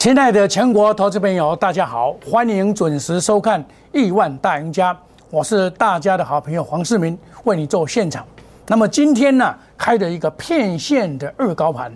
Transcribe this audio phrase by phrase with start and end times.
[0.00, 3.62] 亲爱的全国投资朋友，大家好，欢迎准时收看
[3.92, 4.94] 《亿万大赢家》，
[5.28, 8.24] 我是大家的好朋友黄世明，为你做现场。
[8.66, 11.92] 那么今天呢，开的一个片线的二高盘，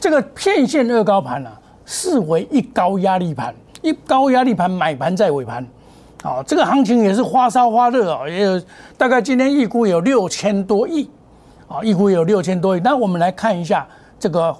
[0.00, 1.48] 这个片线二高盘呢，
[1.84, 5.64] 视为一高压力盘，一高压力盘买盘在尾盘，
[6.24, 8.60] 哦，这个行情也是花烧花热啊，也有
[8.98, 11.08] 大概今天预估有六千多亿，
[11.68, 12.80] 啊，预估有六千多亿。
[12.80, 13.86] 那我们来看一下
[14.18, 14.52] 这个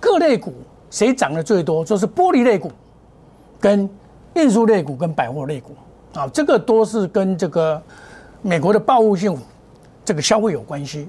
[0.00, 0.52] 各类股。
[0.92, 1.82] 谁涨得最多？
[1.82, 2.70] 就是玻璃类股、
[3.58, 3.88] 跟
[4.34, 5.74] 运输类股、跟百货类股
[6.12, 7.80] 啊，这个都是跟这个
[8.42, 9.34] 美国的报复性
[10.04, 11.08] 这个消费有关系。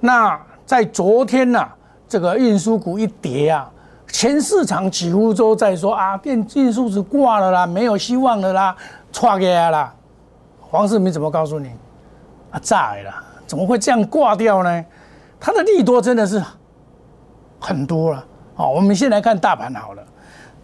[0.00, 1.66] 那在昨天呢，
[2.06, 3.72] 这个运输股一跌啊，
[4.06, 8.76] 全市场几乎都在说啊，电运输是挂了啦，没有希望了啦，
[9.14, 9.94] 垮起来了。
[10.60, 11.70] 黄世明怎么告诉你？
[12.50, 13.14] 啊，炸了！
[13.46, 14.84] 怎么会这样挂掉呢？
[15.40, 16.42] 它的利多真的是
[17.58, 18.22] 很多了。
[18.56, 20.02] 好，我们先来看大盘好了。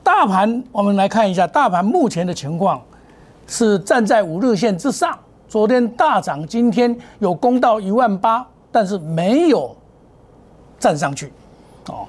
[0.03, 2.81] 大盘，我们来看一下大盘目前的情况，
[3.47, 5.17] 是站在五日线之上。
[5.47, 9.77] 昨天大涨，今天有攻到一万八，但是没有
[10.79, 11.31] 站上去。
[11.89, 12.09] 哦，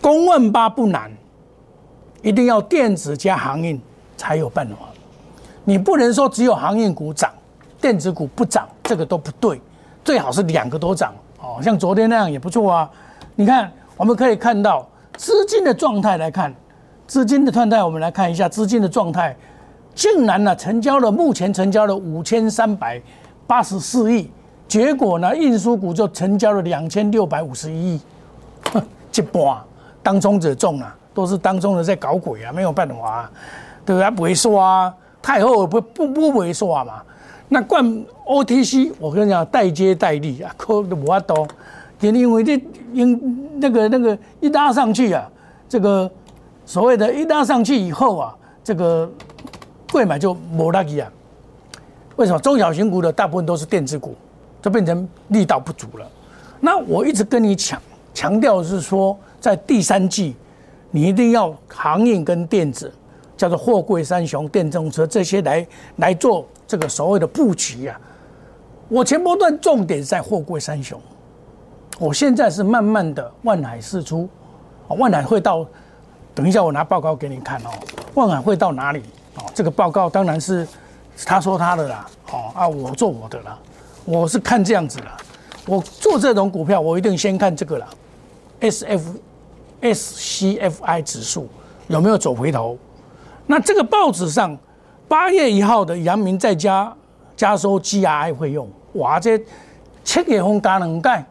[0.00, 1.10] 攻万八不难，
[2.22, 3.82] 一定要电子加航运
[4.16, 4.76] 才有办法。
[5.64, 7.28] 你不能说只有航运股涨，
[7.80, 9.60] 电子股不涨，这个都不对。
[10.04, 11.12] 最好是两个都涨。
[11.40, 12.88] 哦，像昨天那样也不错啊。
[13.34, 14.88] 你看，我们可以看到。
[15.16, 16.54] 资金的状态来看，
[17.06, 19.36] 资金的状态，我们来看一下资金的状态，
[19.94, 23.00] 竟然呢成交了，目前成交了五千三百
[23.46, 24.30] 八十四亿，
[24.66, 28.00] 结果呢运输股就成交了两千六百五十一亿，
[29.14, 29.58] 一半
[30.02, 33.30] 当中者中啊，都是当中的在搞鬼啊，没有办法，
[33.86, 34.10] 对不对？
[34.10, 37.02] 不会说啊，太后不不不会说嘛，
[37.48, 37.84] 那冠
[38.26, 41.46] OTC，我跟你讲，代接代利啊，可都无法多。
[42.00, 42.62] 因为这
[42.92, 45.30] 因那个那个一拉上去啊，
[45.68, 46.10] 这个
[46.66, 49.10] 所谓的一拉上去以后啊，这个
[49.90, 51.10] 贵买就没那个啊。
[52.16, 54.14] 为什么中小型股的大部分都是电子股，
[54.60, 56.06] 就变成力道不足了？
[56.60, 57.80] 那我一直跟你强
[58.12, 60.36] 强调是说，在第三季，
[60.90, 62.92] 你一定要航运跟电子，
[63.36, 65.66] 叫做货柜三雄、电动车这些来
[65.96, 67.98] 来做这个所谓的布局啊。
[68.88, 71.00] 我前波段重点在货柜三雄。
[71.98, 74.28] 我现在是慢慢的万海释出，
[74.88, 75.64] 万海会到，
[76.34, 77.70] 等一下我拿报告给你看哦。
[78.14, 79.00] 万海会到哪里？
[79.36, 80.66] 哦，这个报告当然是
[81.24, 83.58] 他说他的啦，哦啊，我做我的啦。
[84.04, 85.16] 我是看这样子啦，
[85.66, 87.88] 我做这种股票，我一定先看这个啦
[88.60, 89.14] ，S F
[89.80, 91.48] S C F I 指数
[91.86, 92.76] 有没有走回头？
[93.46, 94.56] 那这个报纸上
[95.06, 96.92] 八月一号的阳明在家
[97.36, 99.40] 加收 G R I 会用，哇，这
[100.02, 101.24] 七月风加两盖。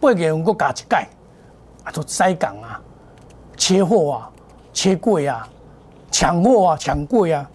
[0.00, 1.08] 八月份佫加一盖，
[1.84, 2.80] 啊，都塞港啊，
[3.56, 4.30] 切货啊，
[4.72, 5.48] 切贵啊，
[6.10, 7.48] 抢货啊，抢贵啊，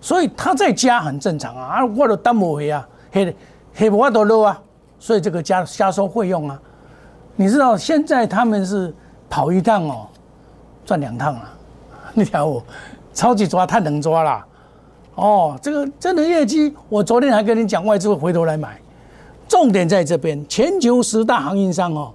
[0.00, 3.36] 所以他在加很正常啊，啊，我都担不回啊，黑
[3.74, 4.60] 黑不法都漏啊，
[4.98, 6.60] 所以这个加加收费用啊，
[7.34, 8.94] 你知道现在他们是
[9.28, 10.06] 跑一趟哦，
[10.84, 11.52] 赚两趟啊，
[12.14, 12.62] 你条我
[13.12, 14.44] 超级抓太能抓了，
[15.16, 18.78] 哦，这个真的业绩，我昨天还跟你讲，外资回头来买。
[19.52, 22.10] 重点在这边，全球十大航运商哦，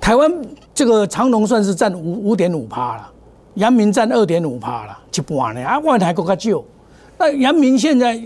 [0.00, 0.32] 台湾
[0.72, 3.10] 这个长龙算是占五五点五趴了，
[3.54, 6.64] 阳明占二点五趴了，一半呢啊，外台国家旧。
[7.18, 8.16] 那阳明现在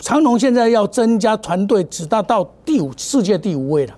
[0.00, 3.94] 长龙现在要增加团队，只达到第五世界第五位了，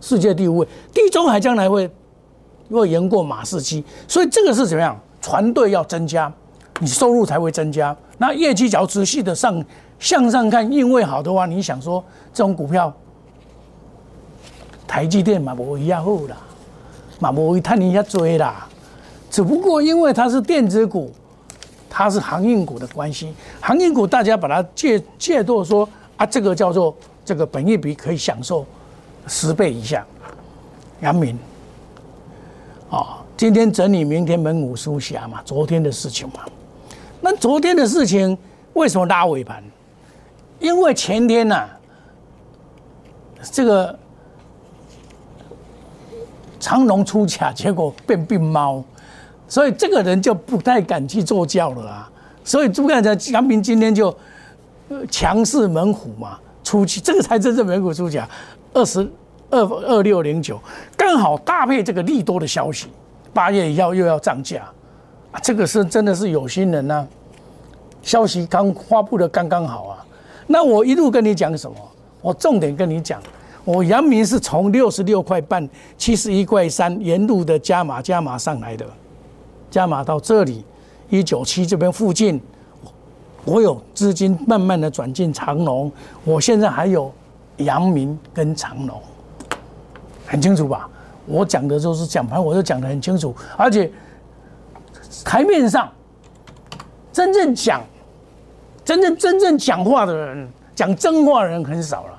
[0.00, 0.68] 世界第五位。
[0.94, 1.90] 地中海将来会
[2.70, 4.98] 会赢过马士基，所以这个是怎么样？
[5.20, 6.32] 团队要增加，
[6.80, 7.94] 你收入才会增加。
[8.18, 9.64] 那业绩只要持续的上。
[10.00, 12.92] 向上看，因为好的话，你想说这种股票，
[14.86, 16.36] 台积电嘛不一样好啦，
[17.20, 18.68] 嘛不会探你一追啦。
[19.30, 21.10] 只不过因为它是电子股，
[21.88, 26.94] 它是航运股的关系，航运股大家把它借借作说啊，这个叫做
[27.24, 28.66] 这个本益比可以享受
[29.26, 30.04] 十倍以下。
[31.00, 31.38] 阳明，
[32.90, 36.40] 啊，今天整理，明天门武书侠嘛，昨天的事情嘛。
[37.24, 38.36] 那昨天的事情
[38.74, 39.64] 为什么拉尾盘？
[40.58, 41.66] 因为前天呐，
[43.50, 43.98] 这个
[46.60, 48.84] 长龙出卡，结果变病猫，
[49.48, 52.12] 所以这个人就不太敢去做轿了啊。
[52.44, 54.14] 所以朱干才杨明今天就
[55.10, 58.28] 强势猛虎嘛出去，这个才真正猛虎出卡，
[58.74, 59.00] 二十
[59.48, 60.60] 二二六零九，
[60.94, 62.88] 刚好搭配这个利多的消息，
[63.32, 64.70] 八月要又要涨价
[65.42, 67.06] 这个是真的是有心人呐，
[68.02, 70.06] 消息刚发布的刚刚好啊。
[70.46, 71.76] 那我一路跟你讲什么？
[72.20, 73.20] 我重点跟你讲，
[73.64, 78.86] 我阳明是从六十六块半、七十一块三沿路的加码加码上来的，
[79.70, 80.64] 加码到这里，
[81.10, 82.40] 一九七这边附近，
[83.44, 85.92] 我有资金慢慢的转进长隆，
[86.24, 87.12] 我现在还有
[87.58, 88.98] 阳明跟长隆，
[90.26, 90.88] 很清楚吧？
[91.26, 93.90] 我讲的都是讲盘，我都讲的很清楚，而且
[95.22, 95.92] 台面上
[97.12, 97.82] 真正讲、
[98.84, 102.18] 真正真正讲话的人、讲真话的人很少了。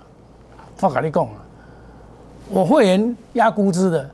[0.81, 1.33] 我跟你讲啊，
[2.49, 4.09] 我会员压估值的。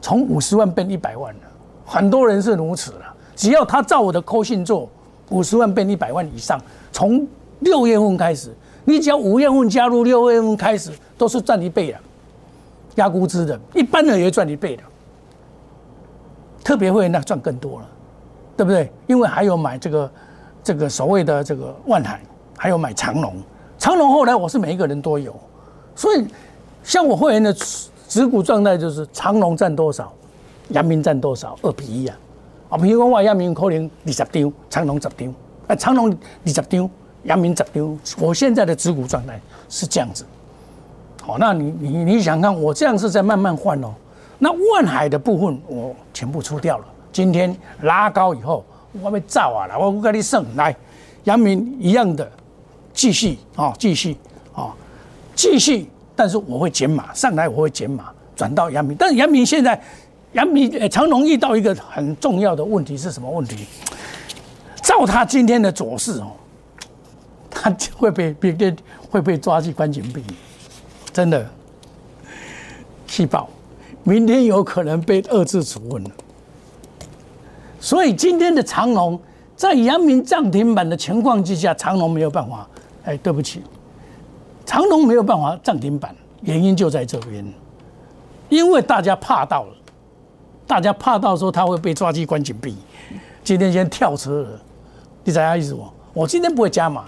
[0.00, 1.40] 从五十万变一百万了，
[1.86, 3.14] 很多人是如此了。
[3.36, 4.88] 只要他照我的扣信做，
[5.30, 6.60] 五十万变一百万以上，
[6.90, 7.24] 从
[7.60, 8.52] 六月份开始，
[8.84, 11.98] 你只要五月份加入，六月份开始都是赚一倍的，
[12.96, 14.82] 压估值的，一般的也赚一倍的，
[16.62, 17.88] 特别会那赚更多了，
[18.56, 18.90] 对不对？
[19.06, 20.10] 因为还有买这个
[20.62, 22.20] 这个所谓的这个万海，
[22.56, 23.36] 还有买长隆，
[23.78, 25.34] 长隆后来我是每一个人都有，
[25.94, 26.26] 所以
[26.82, 27.54] 像我会员的。
[28.08, 30.12] 持股状态就是长隆占多少，
[30.68, 32.18] 阳明占多少，二比一啊！
[32.68, 35.34] 啊，比如讲我阳明可能二十张，长隆十张，
[35.66, 36.90] 啊，长隆二十张，
[37.22, 37.98] 阳明十张。
[38.18, 40.26] 我现在的持股状态是这样子。
[41.22, 43.94] 好，那你你你想看，我这样是在慢慢换哦。
[44.44, 46.84] 那万海的部分我全部出掉了。
[47.12, 48.64] 今天拉高以后，
[49.00, 50.74] 我被造啊了，我我跟你算来，
[51.22, 52.28] 阳明一样的，
[52.92, 54.16] 继续啊，继续
[54.52, 54.74] 啊，
[55.36, 55.88] 继续。
[56.16, 58.96] 但是我会减码，上来我会减码，转到阳明。
[58.96, 59.80] 但是阳明现在，
[60.32, 63.64] 阳明呃长隆遇到一个很重要的问题是什么问题？
[64.82, 66.32] 照他今天的走势哦，
[67.48, 68.76] 他会被别人
[69.08, 70.20] 会被抓去关紧闭，
[71.12, 71.48] 真的
[73.06, 73.48] 气爆，
[74.04, 76.04] 明天有可能被二次处分。
[77.80, 79.18] 所以今天的长隆
[79.56, 82.68] 在阳明涨停板的情况之下，长隆没有办法，
[83.04, 83.62] 哎，对不起。
[84.64, 87.44] 长隆没有办法涨停板，原因就在这边，
[88.48, 89.74] 因为大家怕到了，
[90.66, 92.76] 大家怕到说他会被抓去关紧闭，
[93.42, 94.48] 今天先跳车了，
[95.24, 95.92] 你怎样意思我？
[96.14, 97.04] 我今天不会加码，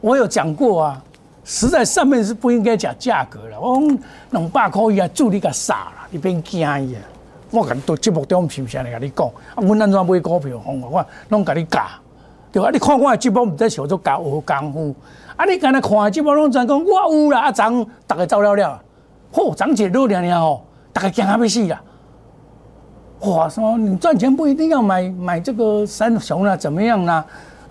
[0.00, 1.04] 我有讲过啊，
[1.44, 3.98] 实在上面是不应该讲价格了，我讲
[4.30, 7.02] 两百块以啊，助你个傻了，你别惊伊啊，
[7.50, 11.82] 我跟都节目中是不是来跟你讲，啊，我安怎买股票，我我拢跟你教，
[12.52, 12.70] 对吧？
[12.70, 14.94] 你看我的节目唔在小做教学功夫。
[15.36, 15.46] 啊！
[15.46, 18.82] 你刚才看这波拢在讲，我有啦，啊涨，大家走了了，
[19.32, 20.60] 嚯，涨起热了了哦，
[20.92, 21.80] 大家惊啊要死啦！
[23.20, 27.24] 哇，说你赚钱不一定要买买这个三雄啦，怎么样啦？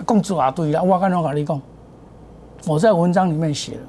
[0.07, 1.61] 讲一大堆啦，我刚才跟你讲，
[2.65, 3.81] 我在文章里面写了，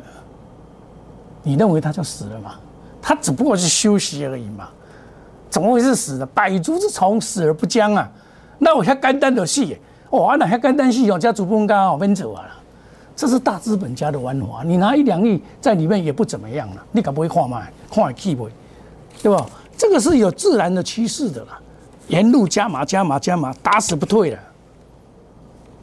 [1.42, 2.54] 你认为他就死了吗？
[3.02, 4.68] 他只不过是休息而已嘛，
[5.48, 6.26] 怎么会是死的？
[6.26, 8.10] 百足之虫，死而不僵啊！
[8.58, 9.78] 那我遐简单的戏，
[10.10, 12.50] 哦，那遐简单戏哦，加主公刚好分走啊了。
[13.16, 17.62] 这是大资本家的玩法，你拿一两亿在里面也不怎么样了，你敢不会看嘛？
[17.90, 18.48] 看 key 不？
[19.22, 19.46] 对吧？
[19.76, 21.58] 这个是有自然的趋势的啦，
[22.08, 24.38] 沿路加码加码加码，打死不退了，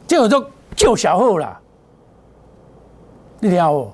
[0.06, 0.44] 就有就
[0.76, 1.58] 救小后了，
[3.40, 3.92] 你听哦，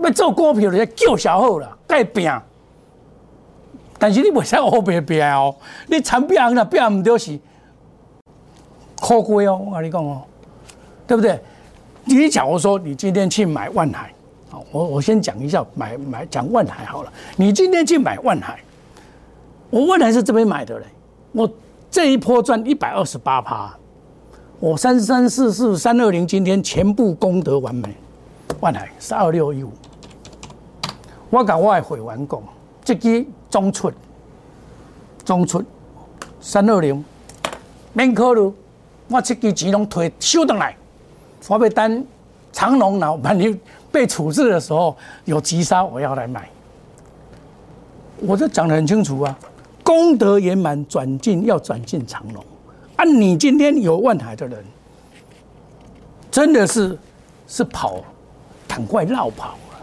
[0.00, 2.30] 要做股票的救小后了，该拼，
[3.98, 5.54] 但是你袂使后边拼哦，
[5.88, 7.38] 你长拼了拼唔到是
[9.00, 10.22] 可贵哦，我跟你讲哦，
[11.06, 11.38] 对不对？
[12.04, 14.12] 你假如说你今天去买万海，
[14.50, 17.12] 好，我我先讲一下买买讲万海好了。
[17.36, 18.60] 你今天去买万海，
[19.70, 20.86] 我万海是这边买的嘞，
[21.32, 21.50] 我
[21.90, 23.74] 这一波赚一百二十八趴，
[24.60, 27.88] 我三三四四三二零今天全部功德完美，
[28.64, 29.70] 万海是二六一五，
[31.28, 32.42] 我讲我的会完工，
[32.82, 33.92] 这支中出，
[35.22, 35.62] 中出
[36.40, 37.04] 三二零，
[37.92, 38.50] 免考虑，
[39.08, 40.74] 我这支钱拢退收上来。
[41.46, 42.02] 我被单
[42.52, 43.54] 长隆老板你
[43.92, 46.48] 被处置的时候有急杀，我要来买，
[48.20, 49.38] 我就讲得很清楚啊。
[49.82, 52.42] 功德圆满转进要转进长隆，
[52.96, 54.64] 啊，你今天有万海的人，
[56.30, 56.98] 真的是
[57.46, 58.02] 是跑，
[58.74, 59.78] 赶快绕跑啊，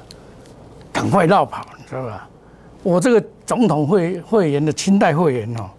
[0.91, 2.27] 赶快绕跑，你知道吧？
[2.83, 5.69] 我这个总统会会员的清代会员哦，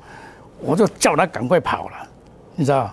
[0.60, 1.96] 我就叫他赶快跑了，
[2.54, 2.90] 你知道。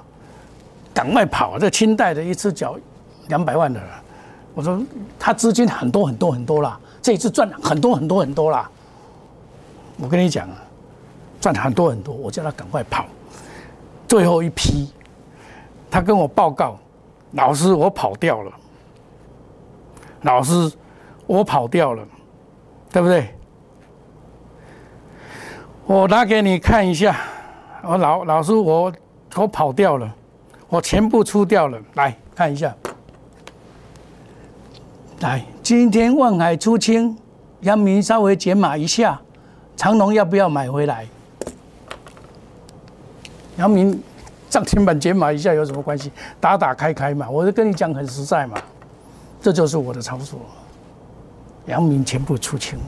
[0.91, 1.57] 赶快跑！
[1.57, 2.75] 这清代的一次缴
[3.27, 3.79] 两百万的，
[4.53, 4.81] 我说
[5.17, 8.69] 他资金很多很多很多啦，这一次赚很多很多很多啦。
[9.97, 10.57] 我跟你讲啊，
[11.39, 13.05] 赚很多很多，我叫他赶快跑。
[14.09, 14.91] 最后一批，
[15.89, 16.77] 他跟我报告，
[17.31, 18.51] 老师我跑掉了，
[20.21, 20.71] 老师
[21.27, 22.03] 我跑掉了，
[22.91, 23.29] 对不对？
[25.85, 27.15] 我拿给你看一下，
[27.83, 28.93] 我老老师我
[29.35, 30.15] 我跑掉了。
[30.67, 32.71] 我全部出掉了，来看一下。
[35.21, 37.17] 来，今天万海出清，
[37.61, 39.19] 阳明稍微减码一下，
[39.75, 41.07] 长隆要不要买回来？
[43.57, 43.99] 杨明
[44.47, 46.11] 涨停板解码一下有什么关系？
[46.39, 48.55] 打打开开嘛，我就跟你讲很实在嘛，
[49.41, 50.39] 这就是我的操作。
[51.65, 52.79] 阳明全部出清，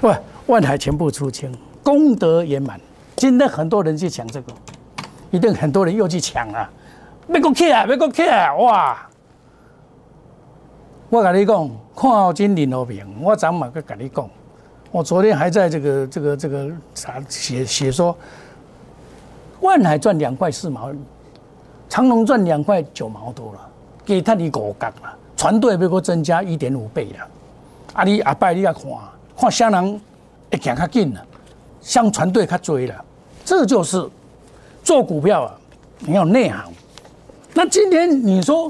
[0.00, 0.10] 不，
[0.46, 2.80] 万海全部出清，功德圆满。
[3.16, 4.52] 今天很多人去抢这个，
[5.30, 6.70] 一定很多人又去抢啊！
[7.26, 9.08] 美国去啊，美国去啊，哇！
[11.10, 14.28] 我跟你讲，看好金领和平，我昨晚跟你讲，
[14.90, 18.16] 我昨天还在这个这个这个啥写写说，
[19.60, 20.90] 万海赚两块四毛，
[21.88, 23.60] 长隆赚两块九毛多了，
[24.04, 27.26] 给他你五角了，船队要过增加一点五倍了。
[27.92, 28.82] 啊，你阿拜你要看，
[29.36, 30.00] 看啥人
[30.50, 31.24] 会行较紧了，
[31.80, 33.04] 像船队较追了，
[33.44, 34.08] 这就是
[34.82, 35.54] 做股票啊，
[36.00, 36.72] 你要内行。
[37.54, 38.68] 那今天你说，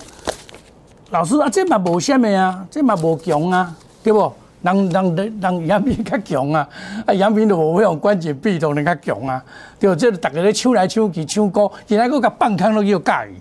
[1.11, 4.33] 老师啊，这嘛无什么啊，这嘛无强啊，对不？
[4.63, 6.67] 人人人人杨明较强啊，
[7.05, 9.45] 啊杨明都无用关节臂都能较强啊，
[9.79, 13.37] 对，这大家咧抢来抢去抢高，现在佫甲放空都要介意，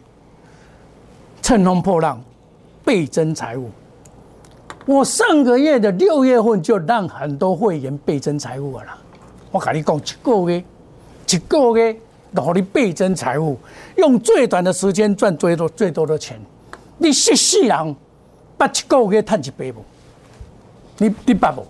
[1.42, 2.22] 乘风破浪，
[2.83, 3.69] 倍增财务。
[4.85, 8.85] 我上个月的六月份就让很多会员倍增财务了。
[9.51, 10.63] 我跟你讲，一个月，
[11.29, 11.97] 一个月
[12.31, 13.57] 让你倍增财富，
[13.95, 16.39] 用最短的时间赚最多最多的钱。
[16.97, 17.95] 你十世人，
[18.57, 19.83] 八一个月赚一百无？
[20.97, 21.65] 你你捌无？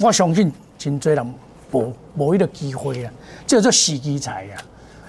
[0.00, 1.34] 我相信真多人
[1.72, 3.12] 无无一个机会啊，
[3.46, 4.56] 叫做死机财呀。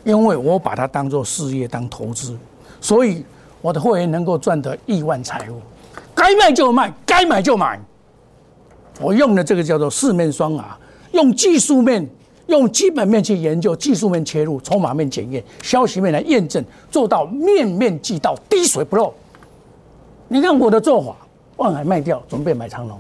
[0.04, 2.36] 因为我把它当做事业当投资，
[2.82, 3.24] 所以
[3.62, 5.62] 我的会员能够赚得亿万财富。
[6.14, 7.80] 该卖就卖，该买就买。
[9.00, 10.78] 我用的这个叫做四面双牙，
[11.14, 12.08] 用技术面、
[12.48, 19.14] 用基本面去研究，技术面切入，筹码面检验，消息面来验证，做到面面俱到，滴水不漏。
[20.28, 21.16] 你看我的做法，
[21.58, 23.00] 万海卖掉，准备买长龙，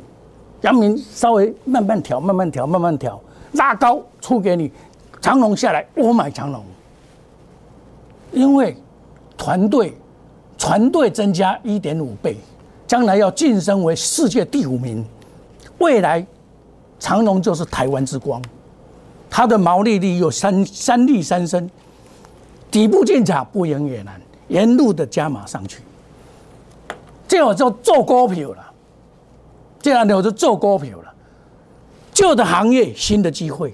[0.61, 3.21] 阳明稍微慢慢调，慢慢调，慢慢调，
[3.53, 4.71] 拉高出给你，
[5.21, 6.63] 长龙下来，我买长龙，
[8.31, 8.75] 因为
[9.37, 9.95] 团队
[10.61, 12.37] 船队增加一点五倍。
[12.85, 15.03] 将来要晋升为世界第五名，
[15.79, 16.23] 未来
[16.99, 18.39] 长隆就是台湾之光，
[19.27, 21.67] 它的毛利率有三三利三升，
[22.69, 25.81] 底部进场不赢也难，沿路的加码上去，
[27.27, 28.71] 这样就做股票了，
[29.81, 31.11] 这样我就做股票了，
[32.13, 33.73] 旧的行业新的机会，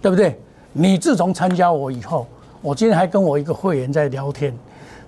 [0.00, 0.38] 对不对？
[0.72, 2.28] 你自从参加我以后，
[2.60, 4.54] 我今天还跟我一个会员在聊天，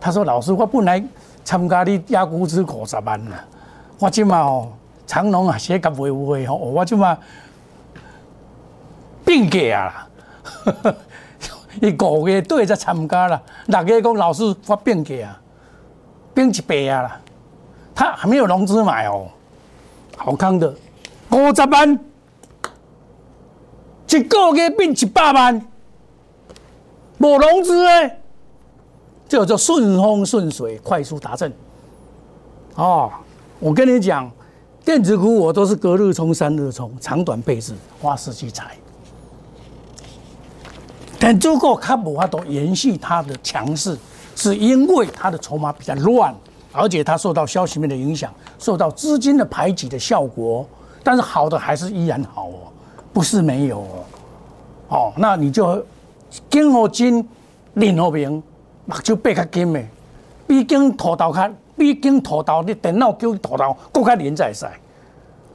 [0.02, 1.02] 他说：“老师，我本来。”
[1.44, 3.44] 参加你压股子五十万啦！
[3.99, 4.73] 我即嘛哦，
[5.09, 7.18] 长隆啊，写甲维护会吼，我即嘛
[9.25, 10.09] 变价啊
[10.87, 10.94] 啦！
[11.82, 15.40] 伊五月底才参加啦，六月讲老师我变价啊，
[16.32, 17.21] 变一倍啊啦！
[17.92, 19.26] 他还没有融资买哦，
[20.16, 20.73] 好康的
[21.30, 21.99] 五十万，
[24.09, 25.61] 一个月变一百万，
[27.18, 28.22] 无融资诶。
[29.33, 31.51] 这叫顺风顺水，快速达阵。
[32.75, 33.11] 哦，
[33.59, 34.31] 我跟你讲，
[34.85, 38.77] 电子股我都是隔日冲、三日冲，长短配置，花时机财。
[41.19, 43.97] 但如果它无法都延续它的强势，
[44.37, 46.35] 是因为它的筹码比较乱，
[46.71, 50.67] 而且它受到消息面的影响，受到资金的排挤的效果。
[51.03, 52.69] 但是好的还是依然好哦，
[53.15, 54.05] 不是没有哦。
[54.89, 55.83] 哦，那你就
[56.51, 57.27] 金和金，
[57.73, 58.43] 领和平。
[58.85, 59.81] 目睭背较紧的，
[60.47, 64.73] 毕竟土豆较，毕竟土豆你电脑叫土豆，更加连在赛，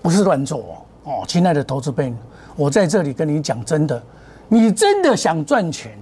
[0.02, 0.74] 不是乱做哦。
[1.04, 2.14] 哦亲爱的投资朋友，
[2.56, 4.02] 我在这里跟你讲真的，
[4.48, 5.98] 你真的想赚钱，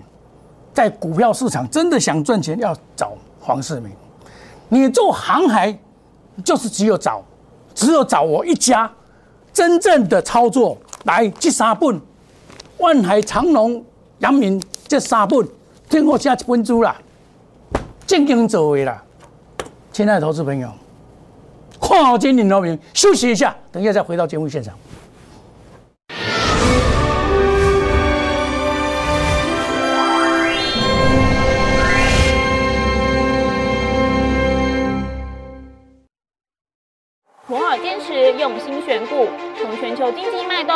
[0.74, 3.92] 在股票市场真的想赚钱，要找黄世明。
[4.70, 5.78] 你做航海，
[6.44, 7.24] 就是只有找，
[7.74, 8.92] 只有找我一家，
[9.54, 12.00] 真正的操作来这三本，
[12.78, 13.84] 万海长隆、
[14.20, 15.48] 阳明这三本，
[15.90, 16.96] 听我加一本书啦。
[18.08, 19.04] 正经作为啦，
[19.92, 20.70] 亲爱的投资朋友，
[21.82, 24.74] 看好今年农民，休息一下，等一下再回到节目现场。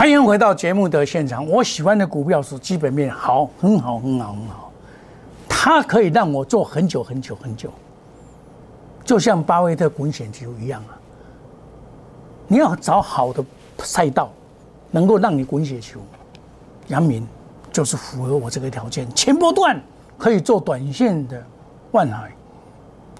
[0.00, 1.46] 欢迎回到节目的现场。
[1.46, 4.72] 我喜欢的股票是基本面好，很好，很好，很好。
[5.46, 7.70] 它可以让我做很久很久很久，
[9.04, 10.96] 就像巴菲特滚雪球一样啊。
[12.48, 13.44] 你要找好的
[13.80, 14.30] 赛道，
[14.90, 16.00] 能够让你滚雪球。
[16.86, 17.28] 阳明
[17.70, 19.78] 就是符合我这个条件，前波段
[20.16, 21.44] 可以做短线的
[21.90, 22.32] 万海，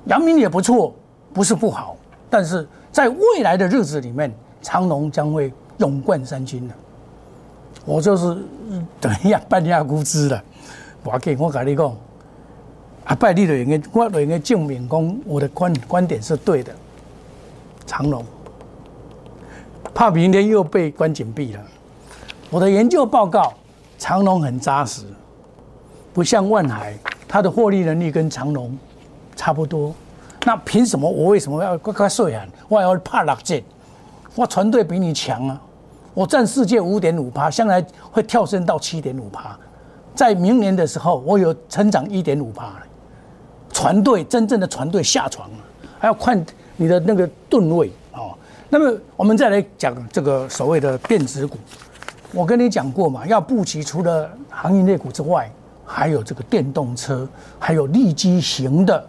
[0.07, 0.95] 阳明也不错，
[1.35, 1.95] 不是不好，
[2.31, 5.53] 但是在未来的日子里面，长隆将会。
[5.81, 6.75] 勇冠三军了，
[7.85, 8.37] 我就是
[9.01, 10.43] 等一下半下估值了。
[11.03, 11.97] 我给我跟你讲，
[13.05, 16.73] 阿拜你就应该，我就应该证明讲我的观观点是对的。
[17.87, 18.25] 长隆
[19.93, 21.61] 怕明天又被关紧闭了。
[22.51, 23.53] 我的研究报告，
[23.99, 25.03] 长隆很扎实，
[26.13, 26.97] 不像万海，
[27.27, 28.77] 它的获利能力跟长隆
[29.35, 29.95] 差不多。
[30.45, 32.47] 那凭什么我为什么要快快睡啊？
[32.69, 33.65] 我要怕落剑，
[34.35, 35.61] 我团队比你强啊！
[36.13, 39.57] 我占世界五点五趴，将来会跳升到七点五趴，
[40.15, 42.83] 在明年的时候，我有成长一点五趴了。
[43.73, 45.57] 船队真正的船队下船了，
[45.99, 46.45] 还要看
[46.77, 48.37] 你的那个吨位哦。
[48.69, 51.57] 那么我们再来讲这个所谓的电子股，
[52.33, 55.51] 我跟你讲过嘛，要布局除了行业类股之外，
[55.87, 57.27] 还有这个电动车，
[57.59, 59.07] 还有立基型的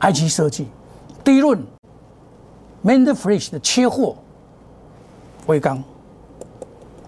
[0.00, 0.68] IC 设计。
[1.24, 1.60] 第一轮
[2.82, 4.14] m a n d f r e s h 的切货。
[5.46, 5.82] 威刚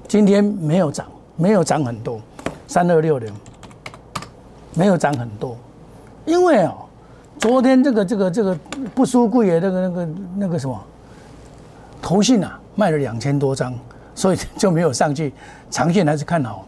[0.06, 2.20] 今天没有涨，没有涨很多，
[2.66, 3.32] 三二六零。
[4.74, 5.56] 没有涨很多，
[6.24, 6.86] 因为哦，
[7.36, 8.56] 昨天这个这个这个
[8.94, 10.80] 不输贵的那个那个那个什么，
[12.00, 13.74] 投信啊卖了两千多张，
[14.14, 15.32] 所以就没有上去。
[15.68, 16.64] 长线还是看好，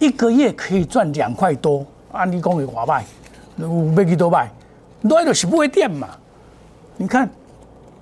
[0.00, 3.04] 一个月可以赚两块多，按你讲的话卖，
[3.64, 4.50] 五百几多卖，
[5.02, 6.08] 来就是不会跌嘛，
[6.96, 7.30] 你看。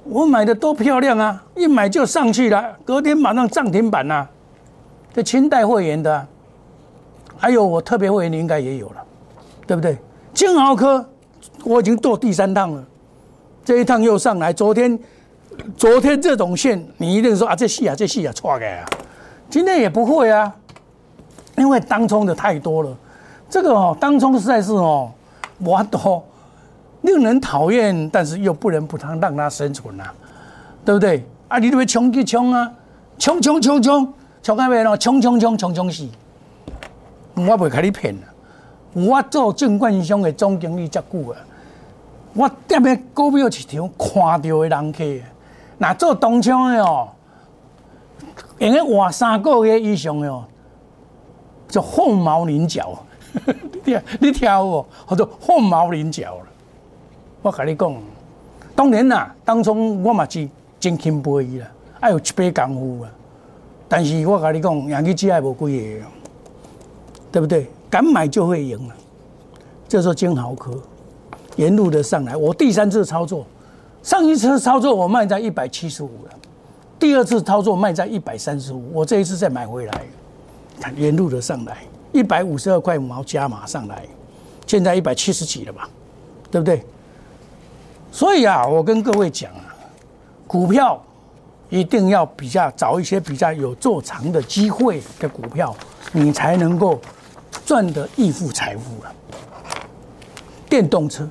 [0.04, 1.42] 我买的多漂亮啊！
[1.54, 4.26] 一买就上去了，隔天马上涨停板呐。
[5.14, 6.26] 这清代会员的，
[7.36, 8.96] 还有我特别会员，你应该也有了，
[9.66, 9.96] 对不对？
[10.34, 11.04] 金豪科
[11.64, 12.84] 我已经做第三趟了，
[13.64, 14.52] 这一趟又上来。
[14.52, 14.98] 昨天，
[15.76, 18.84] 昨天这种线，你一定说啊，这戏啊，这戏啊，错的啊。
[19.48, 20.52] 今天也不会啊，
[21.56, 22.96] 因为当冲的太多了。
[23.48, 25.10] 这个哦，当冲实在是哦，
[25.58, 26.24] 我多。
[27.02, 30.12] 令人讨厌，但是又不能不让让它生存啊，
[30.84, 31.24] 对不对？
[31.48, 32.72] 啊，你都要冲去冲啊，
[33.18, 34.12] 冲冲冲冲，
[34.42, 34.96] 冲到咩咯？
[34.96, 36.08] 冲冲冲冲冲死！
[37.34, 38.24] 我袂开你骗啊！
[38.94, 41.36] 我做证券商的总经理遮久啊，
[42.34, 45.04] 我踮咧股票市场看到的人客，
[45.78, 47.08] 那做东厂的哦，
[48.58, 50.44] 用咧活三个月以上的哦，
[51.68, 52.98] 就凤毛麟角。
[53.72, 55.16] 你听你听有无？
[55.16, 56.46] 叫凤毛麟角了。
[57.42, 57.94] 我跟你讲，
[58.76, 61.66] 当然啦，当初我嘛是真钦佩伊啦，
[62.00, 63.10] 还有一杯功夫啊。
[63.88, 66.06] 但是我跟你讲，养鸡只还无几个，
[67.32, 67.66] 对不对？
[67.90, 68.94] 敢买就会赢了。
[69.88, 70.80] 这时候金豪科
[71.56, 73.44] 沿路的上来，我第三次操作，
[74.02, 76.30] 上一次操作我卖在一百七十五了，
[76.98, 80.02] 第二次操作卖在一百三十五，我这一次再买回来，
[80.80, 81.78] 看沿路的上来，
[82.12, 84.06] 一百五十二块五毛加码上来，
[84.66, 85.86] 现在一百七十几了吧，
[86.50, 86.82] 对不对？
[88.12, 89.74] 所以啊，我跟各位讲啊，
[90.46, 91.02] 股票
[91.70, 95.74] 一定要比较找一些比较有做长的机会的股票，
[96.12, 97.00] 你才能够
[97.64, 99.14] 赚得易富财富了。
[100.68, 101.26] 电动车，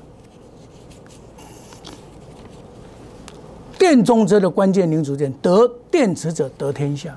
[3.78, 7.16] 电动车的关键零组件，得电池者得天下。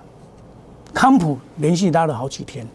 [0.93, 2.67] 康普连续拉了好几天，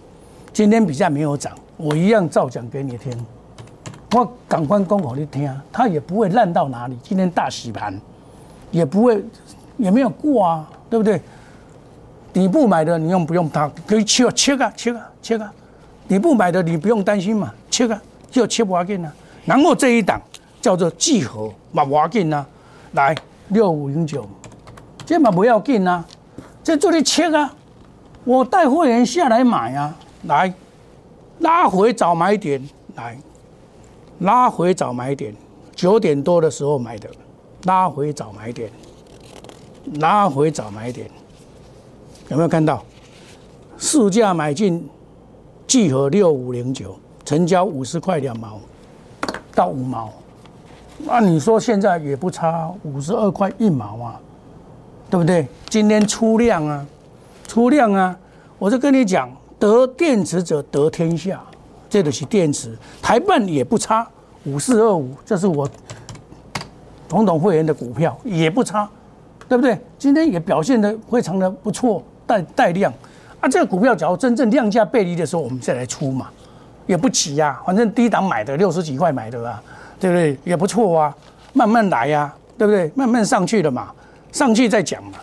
[0.53, 3.12] 今天比较没有涨，我一样照讲给你听。
[4.12, 6.99] 我赶快讲给你听，它也不会烂到哪里。
[7.03, 7.96] 今天大洗盘，
[8.73, 9.23] 也不会，
[9.77, 11.20] 也没有过啊，对不对？
[12.33, 13.70] 底部买的你用不用它？
[13.87, 15.53] 可以切啊，切啊，切啊，切啊。
[16.09, 19.12] 底部买的你不用担心嘛，切啊，就切不要紧啊。
[19.44, 20.20] 然后这一档
[20.61, 22.44] 叫做聚合，嘛不要紧啊。
[22.92, 23.14] 来
[23.49, 24.29] 六五零九，
[25.07, 26.05] 这嘛不要紧啊，
[26.64, 27.55] 在这里切啊。
[28.25, 29.94] 我带会员下来买啊，
[30.25, 30.53] 来
[31.38, 32.61] 拉回找买点
[32.96, 33.16] 来。
[34.20, 35.35] 拉回早买点，
[35.74, 37.09] 九点多的时候买的，
[37.64, 38.70] 拉回早买点，
[39.98, 41.11] 拉回早买点，
[42.28, 42.83] 有没有看到？
[43.78, 44.87] 市价买进，
[45.66, 48.61] 聚合六五零九，成交五十块两毛
[49.54, 50.12] 到五毛，
[50.98, 54.20] 那你说现在也不差五十二块一毛啊，
[55.09, 55.48] 对不对？
[55.70, 56.87] 今天出量啊，
[57.48, 58.14] 出量啊，
[58.59, 61.42] 我就跟你讲，得电池者得天下，
[61.90, 64.09] 这个是电池，台办也不差。
[64.44, 65.68] 五四二五，这是我
[67.07, 68.88] 总统会员的股票，也不差，
[69.46, 69.79] 对不对？
[69.98, 72.90] 今天也表现的非常的不错，带带量
[73.40, 73.48] 啊。
[73.48, 76.31] 这个股票假如真正量价背离的时候，我们再来出嘛，
[76.87, 77.61] 也不急呀。
[77.66, 79.62] 反正低档买的六十几块买的啊，
[79.98, 80.38] 对不对？
[80.42, 81.14] 也不错啊，
[81.53, 82.90] 慢慢来呀，对不对？
[82.94, 83.92] 慢慢上去了嘛，
[84.33, 85.18] 上去再讲嘛。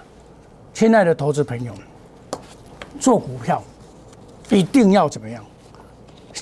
[0.76, 1.82] 亲爱的投资朋友们，
[3.00, 3.64] 做股票
[4.50, 5.44] 一定要怎么样？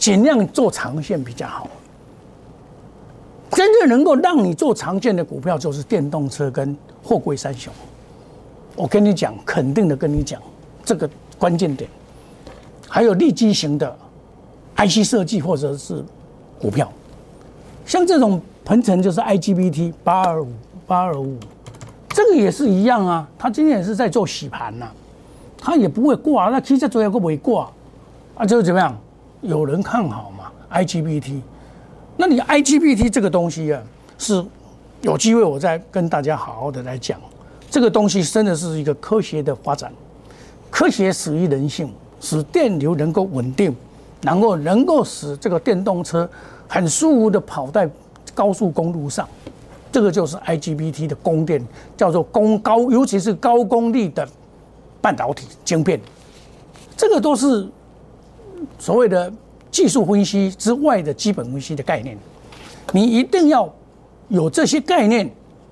[0.06, 1.68] 尽量做长线比较好。
[3.50, 7.74] 真正能够让你做常见的股票，就是电动车跟货柜三雄。
[8.76, 10.40] 我跟你讲，肯定的跟你讲，
[10.84, 11.90] 这个关键点，
[12.88, 13.98] 还有利基型的
[14.76, 16.06] IC 设计或者是
[16.60, 16.88] 股票，
[17.84, 20.50] 像这种鹏程就是 IGBT 八二五
[20.86, 21.36] 八二五，
[22.10, 23.28] 这个也是一样啊。
[23.40, 24.86] 他今天也是在做洗盘呐，
[25.58, 27.68] 他也不会挂，那其实主要个会挂
[28.36, 28.96] 啊，就是怎么样？
[29.42, 31.42] 有人看好嘛？IGBT。
[32.18, 33.82] 那你 IGBT 这个东西啊，
[34.18, 34.44] 是
[35.02, 37.20] 有机会我再跟大家好好的来讲。
[37.70, 39.92] 这个东西真的是一个科学的发展，
[40.70, 43.76] 科学始于人性，使电流能够稳定，
[44.22, 46.30] 然后能够使这个电动车
[46.68, 47.90] 很舒服的跑在
[48.34, 49.28] 高速公路上。
[49.92, 51.66] 这个就是 IGBT 的供电，
[51.98, 54.28] 叫做供高，尤其是高功率的
[55.02, 56.00] 半导体晶片。
[56.96, 57.68] 这个都是
[58.78, 59.32] 所谓的。
[59.72, 62.18] 技术分析之外的基本分析的概念，
[62.94, 63.70] 你一定要
[64.30, 65.30] 有这些概念，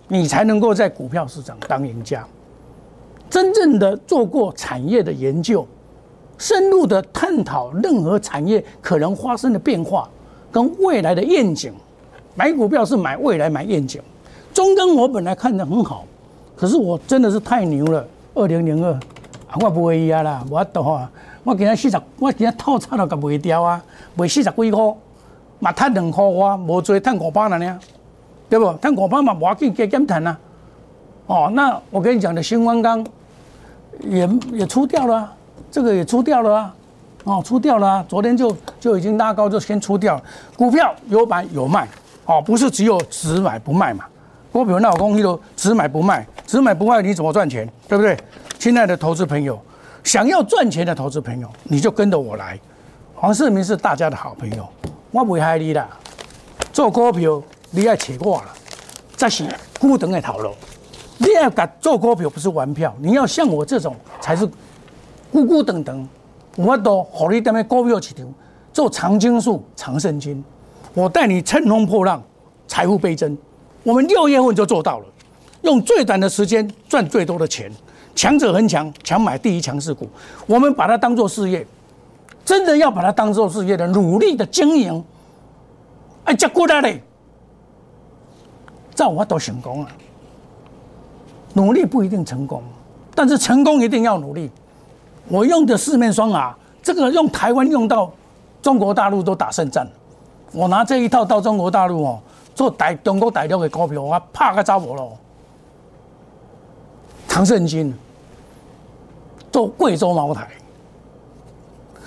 [0.10, 2.28] 你才能够在股票市场当赢家。
[3.30, 5.66] 真正的做过产业的研究，
[6.38, 10.10] 深入的探讨任何产业可能发生的变化
[10.52, 11.72] 跟未来的愿景。
[12.36, 14.02] 买股票是买未来，买愿景。
[14.54, 16.04] 中钢我本来看的很好，
[16.58, 18.06] 可是我真的是太牛了。
[18.34, 19.00] 二零零二，
[19.62, 21.10] 我不会压啦，我懂啊。
[21.44, 23.84] 我今日四十，我今日套餐都甲卖掉啊，
[24.16, 24.96] 卖四十几块，
[25.60, 27.80] 嘛赚两块我无做赚五百了呢，
[28.50, 28.72] 对不？
[28.76, 30.38] 赚五百嘛，无要紧加减谈啊。
[31.28, 33.06] 哦，那我跟你讲的新光钢
[34.00, 35.34] 也也出掉了，
[35.70, 36.74] 这个也出掉了啊，
[37.26, 40.22] 哦，出掉了啊，昨天就就已经拉高，就先出掉。
[40.56, 41.86] 股票有买有卖，
[42.26, 44.06] 哦，不是只有只买不卖嘛。
[44.54, 47.70] 股票那我公司都只买不卖，只买不卖，你怎么赚钱？
[47.90, 48.18] 对不对？
[48.58, 49.60] 亲爱的投资朋友。
[50.04, 52.60] 想要赚钱的投资朋友，你就跟着我来。
[53.16, 54.68] 黄世明是大家的好朋友，
[55.12, 55.88] 我不害你啦。
[56.74, 58.54] 做股票你要切我了，
[59.16, 59.48] 这是
[59.80, 60.52] 孤等的套路。
[61.18, 64.46] 你要敢做股票不是玩票，你要像我这种才是
[65.32, 66.08] 孤孤等等。
[66.56, 68.32] 我都好你在那股票市场
[68.74, 70.44] 做长青树、长生金，
[70.94, 72.22] 我带你乘风破浪，
[72.68, 73.36] 财富倍增。
[73.84, 75.06] 我们六月份就做到了，
[75.62, 77.72] 用最短的时间赚最多的钱。
[78.16, 80.08] 强者恒强，强买第一强势股。
[80.46, 81.66] 我们把它当做事业，
[82.46, 85.04] 真的要把它当做事业的努力的经营。
[86.26, 87.02] 哎，结果嘞，
[88.96, 89.90] 造我都成功了。
[91.54, 92.64] 努力不一定成功，
[93.14, 94.50] 但是成功一定要努力。
[95.28, 98.12] 我用的四面双牙，这个用台湾用到
[98.62, 99.88] 中国大陆都打胜仗。
[100.52, 102.20] 我拿这一套到中国大陆哦，
[102.56, 105.18] 做大中国大陆的股票，我怕个招我喽。
[107.34, 107.92] 唐盛金
[109.52, 110.48] 做贵州茅台，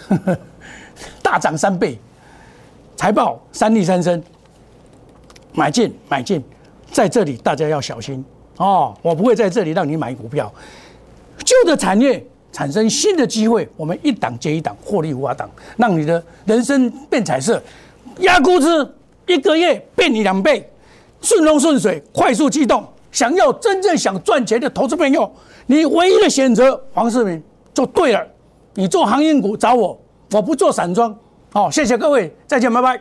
[1.21, 1.99] 大涨三倍，
[2.95, 4.23] 财报三利三升，
[5.53, 6.41] 买进买进，
[6.93, 8.25] 在这里大家要小心
[8.59, 8.97] 哦！
[9.03, 10.53] 我不会在这里让你买股票，
[11.39, 17.61] 旧的产业产生新的机会，我们一档接一档获利无法挡，让你的人生变彩色，
[18.21, 18.69] 压估值
[19.27, 20.71] 一个月变你两倍，
[21.21, 22.87] 顺风顺水，快速机动。
[23.17, 25.33] 想要真正想赚钱的投资朋友，
[25.65, 28.23] 你唯一的选择黄世明就对了。
[28.75, 29.99] 你做航运股找我，
[30.33, 31.17] 我不做散装。
[31.51, 33.01] 好，谢谢各位，再见，拜拜。